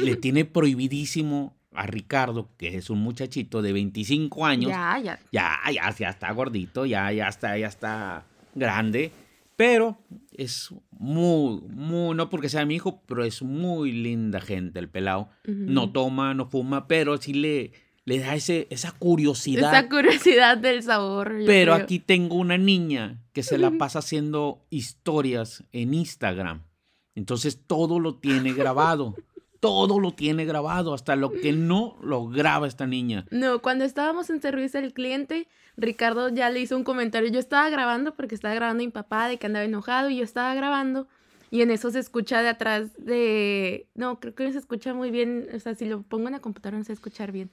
le 0.01 0.17
tiene 0.17 0.45
prohibidísimo 0.45 1.58
a 1.79 1.87
Ricardo, 1.87 2.51
que 2.57 2.77
es 2.77 2.91
un 2.91 2.99
muchachito 2.99 3.63
de 3.63 3.73
25 3.73 4.45
años. 4.45 4.71
Ya, 4.71 4.99
ya. 4.99 5.19
Ya, 5.31 5.59
ya, 5.73 5.95
ya 5.97 6.09
está 6.09 6.33
gordito, 6.33 6.85
ya, 6.85 7.13
ya 7.13 7.29
está, 7.29 7.57
ya 7.57 7.69
está 7.69 8.25
grande. 8.55 9.13
Pero 9.55 9.99
es 10.33 10.71
muy, 10.91 11.61
muy, 11.69 12.17
no 12.17 12.29
porque 12.31 12.49
sea 12.49 12.67
mi 12.67 12.75
hijo, 12.75 13.03
pero 13.07 13.25
es 13.25 13.43
muy 13.43 13.93
linda 13.93 14.41
gente 14.41 14.81
el 14.81 14.89
pelado. 14.89 15.29
No 15.45 15.91
toma, 15.91 16.35
no 16.35 16.47
fuma, 16.47 16.89
pero 16.89 17.17
sí 17.17 17.33
le, 17.33 17.73
le 18.05 18.19
da 18.19 18.35
ese, 18.35 18.67
esa 18.71 18.91
curiosidad. 18.93 19.73
Esa 19.73 19.89
curiosidad 19.89 20.59
del 20.59 20.83
sabor. 20.83 21.33
Pero 21.47 21.75
aquí 21.75 22.01
tengo 22.01 22.37
una 22.37 22.59
niña 22.59 23.23
que 23.33 23.45
se 23.45 23.57
la 23.57 23.71
pasa 23.71 24.01
haciendo 24.01 24.65
historias 24.71 25.63
en 25.73 25.95
Instagram. 25.95 26.63
Entonces 27.15 27.63
todo 27.67 28.01
lo 28.01 28.17
tiene 28.17 28.53
grabado 28.53 29.15
todo 29.61 29.99
lo 29.99 30.13
tiene 30.13 30.45
grabado, 30.45 30.95
hasta 30.95 31.17
lo 31.17 31.33
que 31.33 31.53
no 31.53 31.97
lo 32.03 32.29
graba 32.29 32.67
esta 32.67 32.87
niña. 32.87 33.27
No, 33.31 33.61
cuando 33.61 33.85
estábamos 33.85 34.31
en 34.31 34.41
servicio 34.41 34.81
al 34.81 34.93
cliente, 34.93 35.49
Ricardo 35.77 36.29
ya 36.29 36.51
le 36.51 36.61
hizo 36.61 36.77
un 36.77 36.85
comentario. 36.85 37.31
Yo 37.31 37.41
estaba 37.41 37.69
grabando 37.71 38.15
porque 38.15 38.35
estaba 38.35 38.55
grabando 38.55 38.83
a 38.83 38.87
mi 38.87 38.93
papá 38.93 39.29
de 39.29 39.39
que 39.39 39.47
andaba 39.47 39.65
enojado 39.65 40.11
y 40.11 40.19
yo 40.19 40.25
estaba 40.25 40.55
grabando. 40.55 41.09
Y 41.51 41.63
en 41.63 41.71
eso 41.71 41.91
se 41.91 41.99
escucha 41.99 42.43
de 42.43 42.49
atrás 42.49 42.91
de... 42.99 43.89
No, 43.95 44.21
creo 44.21 44.35
que 44.35 44.53
se 44.53 44.59
escucha 44.59 44.93
muy 44.95 45.11
bien. 45.11 45.49
O 45.55 45.59
sea, 45.61 45.75
si 45.75 45.87
lo 45.87 46.03
pongo 46.03 46.27
en 46.29 46.33
la 46.35 46.41
computadora 46.41 46.79
no 46.79 46.85
se 46.85 46.93
escuchar 46.93 47.33
bien. 47.33 47.51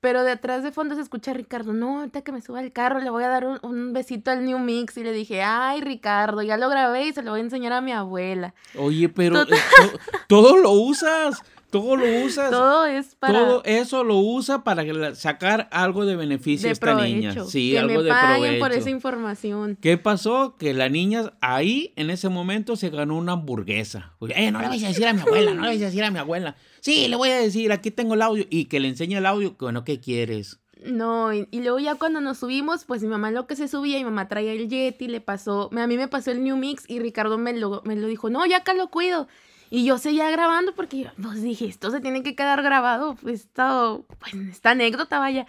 Pero 0.00 0.24
de 0.24 0.32
atrás 0.32 0.62
de 0.62 0.72
fondo 0.72 0.94
se 0.94 1.00
escucha 1.00 1.30
a 1.30 1.34
Ricardo. 1.34 1.72
No, 1.72 2.00
ahorita 2.00 2.22
que 2.22 2.32
me 2.32 2.40
suba 2.42 2.58
al 2.58 2.72
carro 2.72 3.00
le 3.00 3.08
voy 3.08 3.24
a 3.24 3.28
dar 3.28 3.46
un, 3.46 3.58
un 3.62 3.92
besito 3.92 4.30
al 4.30 4.44
New 4.44 4.58
Mix. 4.58 4.96
Y 4.96 5.04
le 5.04 5.12
dije, 5.12 5.42
ay, 5.42 5.80
Ricardo, 5.80 6.42
ya 6.42 6.56
lo 6.56 6.68
grabé 6.68 7.06
y 7.06 7.12
se 7.12 7.22
lo 7.22 7.30
voy 7.30 7.40
a 7.40 7.44
enseñar 7.44 7.72
a 7.72 7.80
mi 7.80 7.92
abuela. 7.92 8.52
Oye, 8.76 9.08
pero 9.08 9.42
eh, 9.42 9.46
to- 9.46 9.98
todo 10.28 10.56
lo 10.56 10.72
usas. 10.72 11.42
Todo 11.70 11.96
lo 11.96 12.24
usas. 12.24 12.50
Todo 12.50 12.86
es 12.86 13.14
para... 13.16 13.32
Todo 13.32 13.62
eso 13.64 14.04
lo 14.04 14.18
usa 14.18 14.64
para 14.64 15.14
sacar 15.14 15.68
algo 15.72 16.06
de 16.06 16.16
beneficio 16.16 16.66
de 16.66 16.70
a 16.70 16.72
esta 16.72 16.94
niña. 16.94 17.32
provecho. 17.32 17.50
Sí, 17.50 17.72
que 17.72 17.78
algo 17.78 17.98
me 17.98 18.02
de 18.04 18.10
paguen 18.10 18.40
provecho. 18.42 18.60
por 18.60 18.72
esa 18.72 18.90
información. 18.90 19.78
¿Qué 19.80 19.98
pasó? 19.98 20.56
Que 20.58 20.74
la 20.74 20.88
niña 20.88 21.32
ahí, 21.40 21.92
en 21.96 22.10
ese 22.10 22.28
momento, 22.28 22.76
se 22.76 22.90
ganó 22.90 23.16
una 23.16 23.32
hamburguesa. 23.32 24.14
Eh, 24.28 24.50
no 24.50 24.60
le 24.60 24.68
vayas 24.68 24.84
a 24.84 24.88
decir 24.88 25.06
a 25.06 25.12
mi 25.12 25.20
abuela, 25.20 25.54
no 25.54 25.62
le 25.62 25.68
vayas 25.68 25.82
a 25.82 25.86
decir 25.86 26.04
a 26.04 26.10
mi 26.10 26.18
abuela. 26.18 26.56
Sí, 26.80 27.08
le 27.08 27.16
voy 27.16 27.30
a 27.30 27.36
decir, 27.38 27.72
aquí 27.72 27.90
tengo 27.90 28.14
el 28.14 28.22
audio. 28.22 28.46
Y 28.48 28.66
que 28.66 28.80
le 28.80 28.88
enseñe 28.88 29.16
el 29.16 29.26
audio, 29.26 29.56
bueno, 29.58 29.84
¿qué 29.84 30.00
quieres? 30.00 30.60
No, 30.84 31.32
y, 31.32 31.48
y 31.50 31.62
luego 31.62 31.78
ya 31.78 31.96
cuando 31.96 32.20
nos 32.20 32.38
subimos, 32.38 32.84
pues 32.84 33.02
mi 33.02 33.08
mamá 33.08 33.30
lo 33.30 33.46
que 33.46 33.56
se 33.56 33.66
subía, 33.66 33.98
mi 33.98 34.04
mamá 34.04 34.28
traía 34.28 34.52
el 34.52 34.68
Yeti, 34.68 35.08
le 35.08 35.20
pasó, 35.20 35.70
a 35.76 35.86
mí 35.86 35.96
me 35.96 36.06
pasó 36.06 36.30
el 36.30 36.44
New 36.44 36.56
Mix 36.56 36.84
y 36.88 37.00
Ricardo 37.00 37.38
me 37.38 37.54
lo, 37.54 37.82
me 37.84 37.96
lo 37.96 38.06
dijo, 38.06 38.30
no, 38.30 38.46
ya 38.46 38.58
acá 38.58 38.74
lo 38.74 38.88
cuido. 38.88 39.26
Y 39.70 39.84
yo 39.84 39.98
seguía 39.98 40.30
grabando 40.30 40.74
porque 40.74 41.04
yo, 41.04 41.10
pues 41.20 41.42
dije, 41.42 41.66
esto 41.66 41.90
se 41.90 42.00
tiene 42.00 42.22
que 42.22 42.34
quedar 42.34 42.62
grabado, 42.62 43.16
pues, 43.16 43.40
esto, 43.42 44.06
pues 44.20 44.34
esta 44.34 44.70
anécdota 44.70 45.18
vaya. 45.18 45.46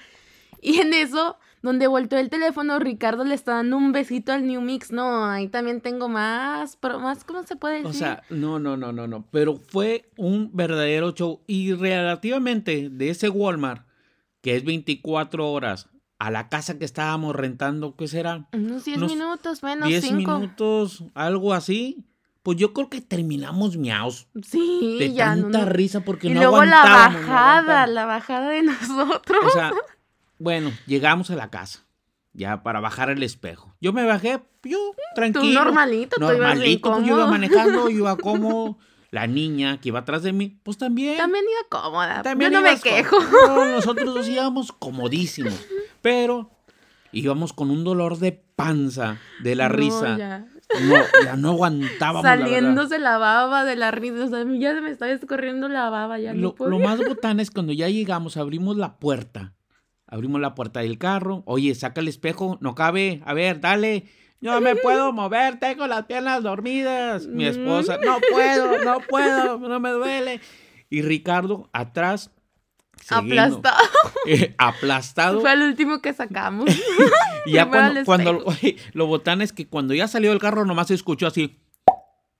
Y 0.61 0.79
en 0.79 0.93
eso, 0.93 1.37
donde 1.61 1.87
volteó 1.87 2.17
el 2.17 2.29
teléfono, 2.29 2.79
Ricardo 2.79 3.23
le 3.23 3.35
está 3.35 3.55
dando 3.55 3.77
un 3.77 3.91
besito 3.91 4.31
al 4.31 4.47
New 4.47 4.61
Mix. 4.61 4.91
No, 4.91 5.25
ahí 5.25 5.47
también 5.47 5.81
tengo 5.81 6.09
más, 6.09 6.77
pero 6.77 6.99
más, 6.99 7.23
¿cómo 7.23 7.43
se 7.43 7.55
puede 7.55 7.75
decir? 7.75 7.89
O 7.89 7.93
sea, 7.93 8.23
no, 8.29 8.59
no, 8.59 8.75
no, 8.75 8.91
no, 8.91 9.07
no. 9.07 9.25
Pero 9.31 9.57
fue 9.57 10.09
un 10.17 10.49
verdadero 10.53 11.11
show. 11.11 11.41
Y 11.47 11.73
relativamente 11.73 12.89
de 12.89 13.09
ese 13.09 13.29
Walmart, 13.29 13.85
que 14.41 14.55
es 14.55 14.63
24 14.63 15.51
horas, 15.51 15.89
a 16.19 16.31
la 16.31 16.49
casa 16.49 16.79
que 16.79 16.85
estábamos 16.85 17.35
rentando, 17.35 17.95
¿qué 17.95 18.07
será? 18.07 18.47
unos 18.53 18.85
10 18.85 18.97
unos 18.97 19.11
minutos, 19.11 19.63
menos 19.63 19.87
10 19.87 20.03
5. 20.03 20.17
minutos, 20.17 21.03
algo 21.13 21.53
así. 21.53 22.05
Pues 22.47 22.55
yo 22.55 22.71
creo 22.71 22.89
que 22.89 23.01
terminamos 23.01 23.75
miaos. 23.75 24.29
Sí, 24.41 24.95
De 24.99 25.11
ya 25.11 25.35
no, 25.35 25.41
tanta 25.41 25.65
no. 25.65 25.65
risa 25.65 25.99
porque 25.99 26.27
Y 26.29 26.33
no 26.33 26.39
luego 26.39 26.63
la 26.63 26.81
no 26.81 26.89
bajada, 27.17 27.87
la 27.87 28.05
bajada 28.05 28.47
de 28.47 28.63
nosotros. 28.63 29.37
O 29.45 29.49
sea, 29.49 29.73
bueno, 30.39 30.71
llegamos 30.85 31.29
a 31.29 31.35
la 31.35 31.49
casa. 31.49 31.83
Ya 32.31 32.63
para 32.63 32.79
bajar 32.79 33.09
el 33.09 33.21
espejo. 33.21 33.75
Yo 33.81 33.91
me 33.91 34.05
bajé, 34.05 34.39
yo, 34.63 34.77
tranquilo. 35.13 35.59
Tú 35.59 35.65
normalito, 35.65 36.15
tú 36.15 36.23
ibas 36.23 36.37
Normalito, 36.37 36.89
pues 36.89 37.05
yo 37.05 37.15
iba 37.17 37.27
manejando, 37.27 37.89
yo 37.89 37.97
iba 37.97 38.15
como 38.21 38.79
la 39.11 39.27
niña 39.27 39.81
que 39.81 39.89
iba 39.89 39.99
atrás 39.99 40.23
de 40.23 40.31
mí, 40.31 40.57
pues 40.63 40.77
también. 40.77 41.17
También 41.17 41.43
iba 41.43 41.81
cómoda. 41.81 42.21
también 42.23 42.53
Yo 42.53 42.61
no 42.61 42.63
me 42.65 42.79
quejo. 42.79 43.17
No, 43.45 43.65
nosotros 43.71 44.05
dos 44.15 44.29
íbamos 44.29 44.71
comodísimos. 44.71 45.65
Pero 46.01 46.49
íbamos 47.11 47.51
con 47.51 47.71
un 47.71 47.83
dolor 47.83 48.19
de 48.19 48.31
panza 48.55 49.17
de 49.43 49.55
la 49.55 49.67
No, 49.67 49.75
risa. 49.75 50.17
ya. 50.17 50.45
No, 50.81 50.95
ya 51.23 51.35
no 51.35 51.51
aguantábamos. 51.51 52.23
la. 52.23 52.37
Saliéndose 52.37 52.99
la 52.99 53.17
baba 53.17 53.63
de 53.65 53.75
la 53.75 53.91
risa. 53.91 54.25
O 54.25 54.27
sea, 54.27 54.45
ya 54.57 54.73
se 54.73 54.81
me 54.81 54.91
estaba 54.91 55.11
escorriendo 55.11 55.69
la 55.69 55.89
baba. 55.89 56.19
Ya 56.19 56.33
Lo, 56.33 56.55
más 56.79 56.99
botán 57.07 57.39
es 57.39 57.51
cuando 57.51 57.73
ya 57.73 57.89
llegamos, 57.89 58.37
abrimos 58.37 58.77
la 58.77 58.97
puerta. 58.97 59.53
Abrimos 60.05 60.39
la 60.39 60.55
puerta 60.55 60.81
del 60.81 60.97
carro. 60.97 61.43
Oye, 61.45 61.75
saca 61.75 62.01
el 62.01 62.07
espejo, 62.07 62.57
no 62.61 62.75
cabe. 62.75 63.21
A 63.25 63.33
ver, 63.33 63.59
dale. 63.59 64.05
No 64.39 64.61
me 64.61 64.75
puedo 64.75 65.11
mover, 65.13 65.59
tengo 65.59 65.87
las 65.87 66.05
piernas 66.05 66.43
dormidas. 66.43 67.27
Mi 67.27 67.45
esposa, 67.45 67.97
no 67.97 68.19
puedo, 68.31 68.83
no 68.83 68.99
puedo, 68.99 69.57
no 69.57 69.79
me 69.79 69.89
duele. 69.89 70.41
Y 70.89 71.01
Ricardo 71.01 71.69
atrás, 71.73 72.31
Aplastado. 73.09 73.77
eh, 74.27 74.55
aplastado. 74.57 75.41
Fue 75.41 75.53
el 75.53 75.61
último 75.61 76.01
que 76.01 76.13
sacamos. 76.13 76.69
Y 77.45 77.53
ya 77.53 77.69
primero 77.69 78.03
cuando, 78.03 78.29
al 78.31 78.37
cuando 78.37 78.51
oye, 78.51 78.75
lo 78.91 79.07
botán 79.07 79.41
es 79.41 79.53
que 79.53 79.67
cuando 79.67 79.93
ya 79.93 80.09
salió 80.09 80.31
del 80.31 80.39
carro 80.39 80.65
nomás 80.65 80.87
se 80.87 80.95
escuchó 80.95 81.27
así. 81.27 81.57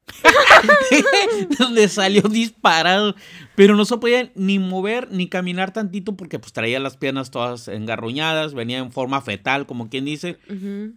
Donde 1.59 1.87
salió 1.87 2.23
disparado. 2.23 3.15
Pero 3.55 3.75
no 3.75 3.85
se 3.85 3.97
podía 3.97 4.31
ni 4.35 4.59
mover 4.59 5.09
ni 5.11 5.29
caminar 5.29 5.71
tantito 5.71 6.17
porque 6.17 6.39
pues 6.39 6.51
traía 6.51 6.79
las 6.81 6.97
piernas 6.97 7.31
todas 7.31 7.69
engarruñadas, 7.69 8.53
venía 8.53 8.79
en 8.79 8.91
forma 8.91 9.21
fetal, 9.21 9.65
como 9.65 9.89
quien 9.89 10.03
dice. 10.03 10.37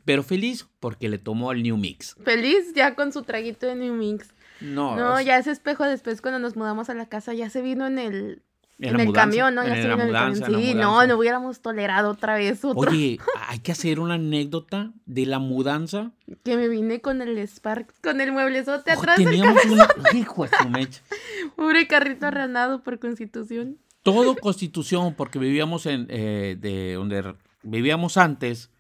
Pero 0.05 0.25
feliz 0.25 0.67
porque 0.81 1.09
le 1.09 1.19
tomó 1.19 1.53
el 1.53 1.63
New 1.63 1.77
Mix. 1.77 2.17
Feliz 2.25 2.75
ya 2.75 2.95
con 2.95 3.13
su 3.13 3.23
traguito 3.23 3.67
de 3.67 3.77
New 3.77 3.95
Mix. 3.95 4.35
No, 4.61 4.97
No, 4.97 5.21
ya 5.21 5.39
ese 5.39 5.53
espejo 5.53 5.85
después 5.85 6.21
cuando 6.21 6.39
nos 6.39 6.57
mudamos 6.57 6.91
a 6.91 6.95
la 6.95 7.09
casa 7.09 7.33
ya 7.33 7.49
se 7.49 7.63
vino 7.63 7.87
en 7.87 7.99
el, 7.99 8.43
en 8.81 9.01
el 9.01 9.07
mudanza, 9.07 9.21
camión, 9.21 9.55
¿no? 9.55 9.67
Ya 9.67 9.77
en 9.77 9.89
la 9.89 9.97
mudanza, 9.97 10.45
camión. 10.47 10.61
en 10.61 10.67
la 10.67 10.73
Sí, 10.73 10.75
no, 10.75 11.07
no 11.07 11.19
hubiéramos 11.19 11.61
tolerado 11.61 12.11
otra 12.11 12.35
vez 12.35 12.65
otro. 12.65 12.91
Oye, 12.91 13.19
hay 13.49 13.59
que 13.59 13.73
hacer 13.73 14.01
una 14.01 14.15
anécdota 14.15 14.93
de 15.07 15.27
la 15.27 15.39
mudanza. 15.39 16.13
Que 16.45 16.57
me 16.57 16.69
vine 16.69 17.01
con 17.01 17.23
el 17.23 17.39
Spark, 17.47 17.93
con 18.03 18.21
el 18.21 18.33
mueblezote 18.33 18.93
atrás 18.93 19.19
del 19.19 19.27
teníamos 19.27 19.65
un 19.65 20.17
hijo 20.17 20.45
de 20.45 20.51
su 20.57 20.69
mecha. 20.69 21.03
pobre 21.57 21.87
carrito 21.87 22.27
arranado 22.27 22.83
por 22.83 22.99
constitución. 22.99 23.79
todo 24.03 24.35
Constitución, 24.37 25.15
porque 25.15 25.39
vivíamos 25.39 25.87
en 25.87 26.07
eh, 26.09 26.57
de 26.59 26.95
donde 26.95 27.35
vivíamos 27.63 28.17
antes 28.17 28.71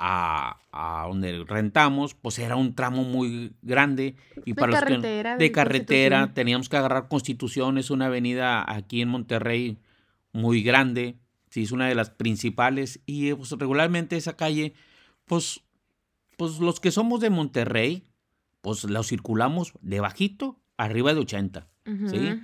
a, 0.00 0.58
a 0.70 1.06
donde 1.08 1.44
rentamos, 1.44 2.14
pues 2.14 2.38
era 2.38 2.54
un 2.56 2.74
tramo 2.76 3.02
muy 3.02 3.52
grande 3.62 4.14
y 4.44 4.52
De 4.52 4.54
para 4.54 4.70
los 4.72 4.80
que- 4.80 4.86
carretera, 4.86 5.36
de 5.36 5.44
de 5.44 5.52
carretera 5.52 6.32
teníamos 6.34 6.68
que 6.68 6.76
agarrar 6.76 7.08
Constitución, 7.08 7.78
es 7.78 7.90
una 7.90 8.06
avenida 8.06 8.64
aquí 8.72 9.02
en 9.02 9.08
Monterrey 9.08 9.78
muy 10.32 10.62
grande, 10.62 11.16
sí 11.50 11.62
es 11.64 11.72
una 11.72 11.88
de 11.88 11.94
las 11.96 12.10
principales 12.10 13.00
y 13.06 13.30
eh, 13.30 13.36
pues, 13.36 13.50
regularmente 13.52 14.16
esa 14.16 14.36
calle, 14.36 14.72
pues, 15.24 15.62
pues 16.36 16.60
los 16.60 16.78
que 16.78 16.92
somos 16.92 17.20
de 17.20 17.30
Monterrey, 17.30 18.04
pues 18.60 18.84
la 18.84 19.02
circulamos 19.02 19.72
de 19.80 19.98
bajito 20.00 20.60
arriba 20.76 21.12
de 21.12 21.20
80. 21.20 21.66
Ujú. 21.86 22.08
Sí, 22.08 22.40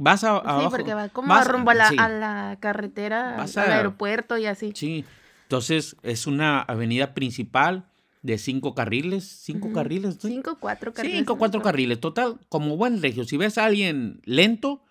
Vas 0.00 0.22
a, 0.22 0.36
Sí, 0.40 0.42
abajo. 0.44 0.70
porque 0.70 0.94
va 0.94 1.08
como 1.08 1.28
vas- 1.28 1.46
rumbo 1.48 1.70
a 1.72 1.74
la, 1.74 1.88
sí. 1.88 1.96
a 1.98 2.08
la 2.08 2.56
carretera, 2.60 3.34
Vas 3.36 3.56
al 3.56 3.70
a- 3.72 3.76
aeropuerto 3.76 4.38
y 4.38 4.46
así. 4.46 4.70
Sí, 4.74 5.04
entonces 5.48 5.96
es 6.02 6.26
una 6.26 6.60
avenida 6.60 7.14
principal 7.14 7.88
de 8.20 8.36
cinco 8.36 8.74
carriles, 8.74 9.24
cinco 9.24 9.72
carriles. 9.72 10.18
Cinco, 10.20 10.58
cuatro 10.60 10.92
carriles. 10.92 11.16
cinco, 11.16 11.38
cuatro 11.38 11.62
carriles, 11.62 12.00
total, 12.00 12.38
como 12.50 12.76
buen 12.76 13.00
regio. 13.00 13.24
Si 13.24 13.38
ves 13.38 13.56
a 13.56 13.64
alguien 13.64 14.20
lento, 14.26 14.84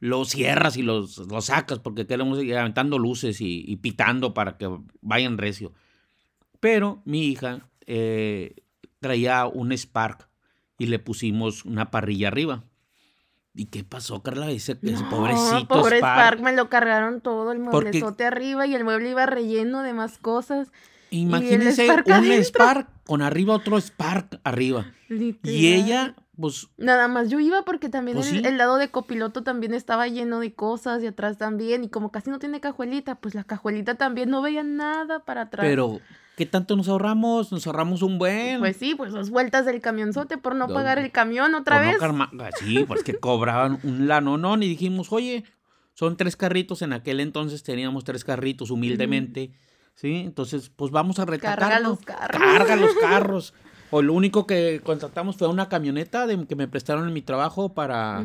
lo 0.00 0.24
cierras 0.24 0.76
y 0.76 0.82
los, 0.82 1.18
lo 1.18 1.40
sacas 1.40 1.78
porque 1.78 2.08
queremos 2.08 2.42
ir 2.42 2.56
aventando 2.56 2.98
luces 2.98 3.40
y, 3.40 3.64
y 3.64 3.76
pitando 3.76 4.34
para 4.34 4.58
que 4.58 4.68
vayan 5.00 5.38
recio. 5.38 5.72
Pero 6.58 7.02
mi 7.04 7.28
hija 7.28 7.68
eh, 7.86 8.56
traía 8.98 9.46
un 9.46 9.70
Spark 9.70 10.28
y 10.76 10.86
le 10.86 10.98
pusimos 10.98 11.64
una 11.64 11.92
parrilla 11.92 12.26
arriba. 12.26 12.64
¿Y 13.54 13.66
qué 13.66 13.82
pasó, 13.84 14.22
Carla? 14.22 14.50
Ese, 14.50 14.78
ese 14.82 15.02
No, 15.02 15.10
pobrecito 15.10 15.66
pobre 15.68 15.98
Spark. 15.98 16.34
Spark, 16.34 16.40
me 16.40 16.52
lo 16.54 16.68
cargaron 16.68 17.20
todo, 17.20 17.50
el 17.52 17.58
Porque- 17.62 17.90
mueblezote 17.90 18.24
arriba 18.24 18.66
y 18.66 18.74
el 18.74 18.84
mueble 18.84 19.10
iba 19.10 19.26
relleno 19.26 19.82
de 19.82 19.92
más 19.92 20.18
cosas. 20.18 20.70
Imagínense 21.10 21.84
Spark 21.86 22.06
un 22.06 22.12
adentro. 22.12 22.44
Spark 22.44 22.88
con 23.04 23.22
arriba 23.22 23.54
otro 23.54 23.80
Spark 23.80 24.40
arriba. 24.44 24.92
Y 25.08 25.72
ella, 25.72 26.14
pues, 26.38 26.68
Nada 26.78 27.08
más 27.08 27.28
yo 27.28 27.40
iba 27.40 27.64
porque 27.64 27.88
también 27.88 28.16
Pues 28.16 28.30
el, 28.32 28.42
sí. 28.42 28.46
el 28.46 28.56
lado 28.56 28.76
de 28.76 28.90
copiloto 28.90 29.42
también 29.42 29.74
estaba 29.74 30.06
lleno 30.06 30.38
de 30.38 30.54
cosas 30.54 31.02
y 31.02 31.08
atrás 31.08 31.36
también. 31.36 31.82
Y 31.82 31.88
como 31.88 32.12
casi 32.12 32.30
no 32.30 32.38
tiene 32.38 32.60
cajuelita, 32.60 33.16
pues 33.16 33.34
la 33.34 33.42
cajuelita 33.42 33.96
también 33.96 34.30
no 34.30 34.40
veía 34.40 34.62
nada 34.62 35.24
para 35.24 35.42
atrás. 35.42 35.66
pero, 35.66 35.98
¿qué 36.40 36.46
tanto 36.46 36.74
nos 36.74 36.88
ahorramos? 36.88 37.52
Nos 37.52 37.66
ahorramos 37.66 38.00
un 38.00 38.16
buen. 38.16 38.60
Pues 38.60 38.78
sí, 38.78 38.94
pues 38.94 39.12
dos 39.12 39.28
vueltas 39.28 39.66
del 39.66 39.82
camionzote 39.82 40.38
por 40.38 40.54
no 40.56 40.68
No, 40.68 40.72
pagar 40.72 40.98
el 40.98 41.12
camión 41.12 41.54
otra 41.54 41.76
Por 41.76 41.84
no 41.84 41.90
vez. 41.92 42.00
carma- 42.00 42.30
ah, 42.40 42.48
sí, 42.58 42.82
pues 42.88 43.02
que 43.04 43.12
cobraban 43.18 43.78
un 43.82 44.08
lanonón 44.08 44.62
y 44.62 44.68
dijimos, 44.68 45.12
oye, 45.12 45.44
son 45.92 46.16
tres 46.16 46.36
carritos. 46.36 46.80
En 46.80 46.94
aquel 46.94 47.20
entonces 47.20 47.62
teníamos 47.62 48.04
tres 48.04 48.24
carritos, 48.24 48.70
humildemente. 48.70 49.52
Sí, 49.94 50.14
entonces, 50.24 50.70
pues 50.74 50.90
vamos 50.90 51.18
a 51.18 51.26
Carga 51.26 51.56
retacarlo. 51.56 51.88
los 51.90 51.98
carros. 52.00 52.40
Carga 52.42 52.76
los 52.76 52.94
carros. 53.02 53.54
O 53.90 54.00
lo 54.00 54.14
único 54.14 54.46
que 54.46 54.80
contratamos 54.82 55.36
fue 55.36 55.46
una 55.48 55.68
camioneta 55.68 56.26
de, 56.26 56.46
que 56.46 56.56
me 56.56 56.68
prestaron 56.68 57.06
en 57.06 57.12
mi 57.12 57.20
trabajo 57.20 57.74
para, 57.74 58.24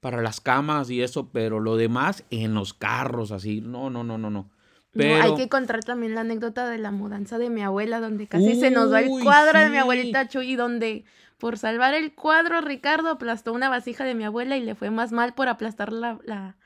para 0.00 0.20
las 0.20 0.40
camas 0.42 0.90
y 0.90 1.00
eso, 1.00 1.30
pero 1.32 1.58
lo 1.58 1.76
demás 1.76 2.22
en 2.30 2.52
los 2.52 2.74
carros, 2.74 3.30
así. 3.32 3.62
No, 3.62 3.88
no, 3.88 4.04
no, 4.04 4.18
no, 4.18 4.28
no. 4.28 4.50
Pero... 4.96 5.22
hay 5.22 5.34
que 5.34 5.48
contar 5.48 5.84
también 5.84 6.14
la 6.14 6.22
anécdota 6.22 6.68
de 6.68 6.78
la 6.78 6.90
mudanza 6.90 7.38
de 7.38 7.50
mi 7.50 7.62
abuela, 7.62 8.00
donde 8.00 8.26
casi 8.26 8.58
se 8.58 8.70
nos 8.70 8.92
va 8.92 9.00
el 9.00 9.08
cuadro 9.08 9.58
de 9.58 9.70
mi 9.70 9.76
abuelita 9.76 10.28
Chuy, 10.28 10.56
donde 10.56 11.04
por 11.38 11.58
salvar 11.58 11.94
el 11.94 12.14
cuadro 12.14 12.60
Ricardo 12.60 13.10
aplastó 13.10 13.52
una 13.52 13.68
vasija 13.68 14.04
de 14.04 14.14
mi 14.14 14.24
abuela 14.24 14.56
y 14.56 14.62
le 14.62 14.74
fue 14.74 14.90
más 14.90 15.12
mal 15.12 15.34
por 15.34 15.48
aplastar 15.48 15.92
la, 15.92 16.18
la, 16.24 16.56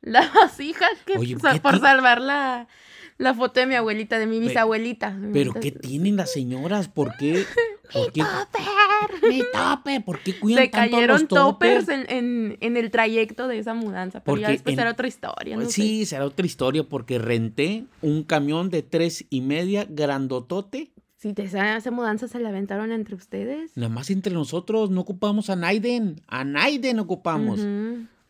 la 0.00 0.28
vasija 0.34 0.86
que 1.06 1.14
por 1.60 1.80
salvar 1.80 2.20
la, 2.20 2.66
la 3.18 3.34
foto 3.34 3.60
de 3.60 3.66
mi 3.66 3.74
abuelita, 3.74 4.18
de 4.18 4.26
mi 4.26 4.38
bisabuelita. 4.38 5.18
Pero 5.32 5.52
¿qué 5.52 5.72
tienen 5.72 6.16
las 6.16 6.32
señoras? 6.32 6.88
¿Por 6.88 7.16
qué? 7.16 7.44
¿Por 7.92 8.12
qué? 8.12 8.22
Mi 9.28 9.42
topper. 9.52 10.04
¿Por 10.04 10.20
qué 10.20 10.38
cuidan 10.38 10.64
Se 10.64 10.70
cayeron 10.70 11.26
toppers 11.26 11.88
en, 11.88 12.06
en, 12.08 12.58
en, 12.60 12.76
el 12.76 12.90
trayecto 12.90 13.48
de 13.48 13.58
esa 13.58 13.74
mudanza. 13.74 14.22
Pero 14.22 14.36
ya 14.38 14.50
después 14.50 14.76
será 14.76 14.92
otra 14.92 15.08
historia. 15.08 15.56
No 15.56 15.68
sí, 15.68 16.06
será 16.06 16.24
otra 16.24 16.46
historia 16.46 16.84
porque 16.84 17.18
renté 17.18 17.84
un 18.02 18.22
camión 18.22 18.70
de 18.70 18.82
tres 18.82 19.26
y 19.30 19.40
media 19.40 19.86
grandotote. 19.88 20.92
Si 21.16 21.32
te 21.32 21.42
esa 21.42 21.90
mudanza 21.90 22.28
se 22.28 22.38
la 22.38 22.50
aventaron 22.50 22.92
entre 22.92 23.16
ustedes. 23.16 23.72
Nada 23.76 23.88
más 23.88 24.10
entre 24.10 24.32
nosotros, 24.32 24.90
no 24.90 25.00
ocupamos 25.00 25.50
a 25.50 25.56
Naiden. 25.56 26.20
A 26.28 26.44
Naiden 26.44 27.00
ocupamos. 27.00 27.60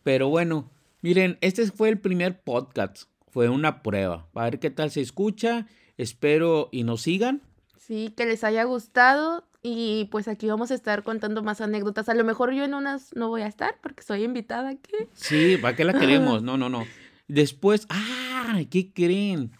Pero 0.01 0.29
bueno, 0.29 0.71
miren, 1.01 1.37
este 1.41 1.69
fue 1.69 1.89
el 1.89 1.99
primer 1.99 2.41
podcast 2.41 3.03
fue 3.31 3.49
una 3.49 3.81
prueba. 3.81 4.27
A 4.33 4.43
ver 4.45 4.59
qué 4.59 4.69
tal 4.69 4.91
se 4.91 5.01
escucha. 5.01 5.67
Espero 5.97 6.69
y 6.71 6.83
nos 6.83 7.01
sigan. 7.01 7.41
Sí, 7.77 8.13
que 8.15 8.25
les 8.25 8.43
haya 8.43 8.63
gustado. 8.63 9.45
Y 9.61 10.07
pues 10.11 10.27
aquí 10.29 10.47
vamos 10.47 10.71
a 10.71 10.75
estar 10.75 11.03
contando 11.03 11.43
más 11.43 11.59
anécdotas. 11.59 12.07
A 12.07 12.13
lo 12.13 12.23
mejor 12.23 12.53
yo 12.53 12.63
en 12.63 12.73
unas 12.73 13.13
no 13.15 13.27
voy 13.27 13.41
a 13.41 13.47
estar 13.47 13.75
porque 13.81 14.03
soy 14.03 14.23
invitada 14.23 14.69
aquí. 14.69 14.95
Sí, 15.13 15.57
¿para 15.61 15.75
qué 15.75 15.83
la 15.83 15.93
queremos? 15.93 16.41
No, 16.49 16.57
no, 16.57 16.69
no. 16.69 16.85
Después, 17.27 17.85
¡ah! 17.89 18.59
¿Qué 18.71 18.93
creen? 18.93 19.51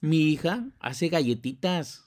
Mi 0.00 0.18
hija 0.30 0.66
hace 0.78 1.08
galletitas. 1.08 2.04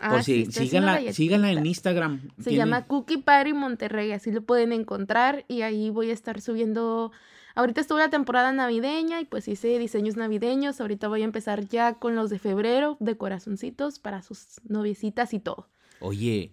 Ah, 0.00 0.12
Por 0.12 0.24
si, 0.24 0.46
síganla, 0.46 1.12
síganla 1.12 1.52
en 1.52 1.66
Instagram. 1.66 2.30
Se 2.40 2.54
llama 2.54 2.86
Cookie 2.86 3.18
Party 3.18 3.52
Monterrey, 3.52 4.12
así 4.12 4.30
lo 4.30 4.42
pueden 4.42 4.72
encontrar 4.72 5.44
y 5.46 5.60
ahí 5.62 5.90
voy 5.90 6.10
a 6.10 6.14
estar 6.14 6.40
subiendo 6.40 7.12
Ahorita 7.54 7.80
estuvo 7.80 7.98
la 7.98 8.10
temporada 8.10 8.52
navideña 8.52 9.20
y 9.20 9.24
pues 9.24 9.48
hice 9.48 9.78
diseños 9.78 10.16
navideños. 10.16 10.80
Ahorita 10.80 11.08
voy 11.08 11.22
a 11.22 11.24
empezar 11.24 11.66
ya 11.66 11.94
con 11.94 12.14
los 12.14 12.30
de 12.30 12.38
febrero, 12.38 12.96
de 13.00 13.16
corazoncitos 13.16 13.98
para 13.98 14.22
sus 14.22 14.60
noviecitas 14.64 15.34
y 15.34 15.40
todo. 15.40 15.68
Oye. 16.00 16.52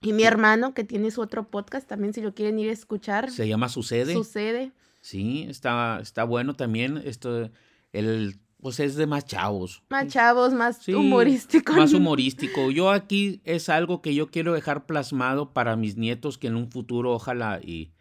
Y 0.00 0.12
mi 0.12 0.24
hermano, 0.24 0.74
que 0.74 0.82
tiene 0.82 1.10
su 1.10 1.20
otro 1.20 1.48
podcast, 1.48 1.88
también 1.88 2.12
si 2.12 2.20
lo 2.20 2.34
quieren 2.34 2.58
ir 2.58 2.70
a 2.70 2.72
escuchar. 2.72 3.30
Se 3.30 3.46
llama 3.46 3.68
Sucede. 3.68 4.12
Sucede. 4.14 4.72
Sí, 5.00 5.46
está, 5.48 6.00
está 6.00 6.24
bueno 6.24 6.54
también. 6.54 7.00
Esto, 7.04 7.50
el, 7.92 8.40
pues 8.60 8.80
es 8.80 8.96
de 8.96 9.06
más 9.06 9.26
chavos. 9.26 9.82
Más 9.90 10.08
chavos, 10.08 10.52
más 10.52 10.88
humorístico. 10.88 11.72
Más 11.72 11.92
humorístico. 11.94 12.70
Yo 12.70 12.90
aquí 12.90 13.40
es 13.44 13.68
algo 13.68 14.02
que 14.02 14.14
yo 14.14 14.28
quiero 14.28 14.54
dejar 14.54 14.86
plasmado 14.86 15.52
para 15.52 15.76
mis 15.76 15.96
nietos 15.96 16.36
que 16.38 16.48
en 16.48 16.56
un 16.56 16.70
futuro 16.70 17.12
ojalá 17.12 17.60
y 17.62 17.91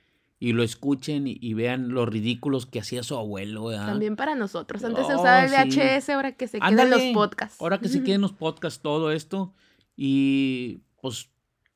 y 0.42 0.54
lo 0.54 0.64
escuchen 0.64 1.26
y, 1.28 1.54
vean 1.54 1.90
los 1.90 2.10
ridículos 2.10 2.66
que 2.66 2.80
hacía 2.80 3.04
su 3.04 3.16
abuelo. 3.16 3.70
También 3.70 4.16
para 4.16 4.34
nosotros. 4.34 4.84
Antes 4.84 5.06
se 5.06 5.14
usaba 5.14 5.46
el 5.46 5.52
VHS, 5.52 6.10
ahora 6.10 6.32
que 6.32 6.48
se 6.48 6.60
quedan 6.60 6.90
los 6.90 7.04
podcasts. 7.14 7.62
Ahora 7.62 7.80
que 7.80 7.88
se 7.88 8.02
queden 8.02 8.22
los 8.22 8.34
podcasts, 8.34 8.82
todo 8.82 9.12
esto. 9.12 9.54
Y 9.96 10.82
pues, 11.00 11.30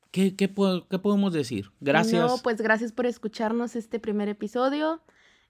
¿qué, 0.10 0.36
qué, 0.36 0.51
qué 0.89 0.98
podemos 0.98 1.31
decir? 1.31 1.72
Gracias. 1.79 2.19
No, 2.19 2.39
pues 2.39 2.60
gracias 2.60 2.91
por 2.91 3.05
escucharnos 3.05 3.75
este 3.75 4.00
primer 4.00 4.29
episodio. 4.29 5.00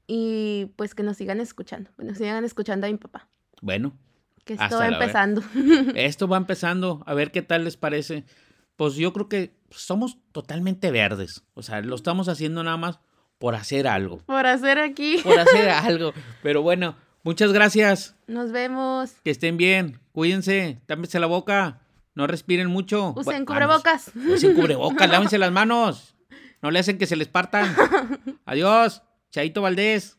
Y 0.08 0.74
pues 0.76 0.94
que 0.94 1.02
nos 1.02 1.16
sigan 1.16 1.40
escuchando. 1.40 1.92
Que 1.98 2.04
nos 2.04 2.18
sigan 2.18 2.44
escuchando 2.44 2.86
a 2.86 2.90
mi 2.90 2.98
papá. 2.98 3.30
Bueno. 3.62 3.98
Que 4.44 4.56
esto 4.56 4.78
va 4.78 4.90
empezando. 4.90 5.42
Esto 5.96 6.28
va 6.28 6.36
empezando. 6.36 7.02
A 7.06 7.14
ver 7.14 7.32
qué 7.32 7.42
tal 7.42 7.64
les 7.64 7.78
parece. 7.78 8.26
Pues 8.76 8.96
yo 8.96 9.14
creo 9.14 9.30
que 9.30 9.56
somos 9.70 10.18
totalmente 10.34 10.92
verdes. 10.92 11.46
O 11.54 11.64
sea, 11.64 11.80
lo 11.80 11.96
estamos 11.96 12.28
haciendo 12.28 12.62
nada 12.62 12.76
más 12.76 13.00
por 13.38 13.56
hacer 13.56 13.88
algo. 13.88 14.20
Por 14.26 14.46
hacer 14.46 14.80
aquí. 14.80 15.18
Por 15.24 15.38
hacer 15.40 15.70
algo. 15.70 16.14
Pero 16.42 16.62
bueno, 16.62 16.96
muchas 17.24 17.52
gracias. 17.54 18.16
Nos 18.28 18.52
vemos. 18.52 19.14
Que 19.24 19.32
estén 19.32 19.58
bien. 19.58 20.00
Cuídense. 20.12 20.80
Támense 20.86 21.20
la 21.20 21.28
boca. 21.28 21.82
No 22.14 22.28
respiren 22.28 22.68
mucho. 22.68 23.14
Usen 23.16 23.46
cubrebocas. 23.46 24.12
Usen 24.16 24.56
cubrebocas. 24.56 25.10
lávense 25.12 25.38
las 25.38 25.52
manos. 25.52 26.16
No 26.62 26.72
le 26.72 26.80
hacen 26.80 26.98
que 26.98 27.06
se 27.06 27.16
les 27.16 27.28
partan. 27.28 27.76
Adiós. 28.46 29.04
Chaito 29.32 29.62
Valdés. 29.62 30.18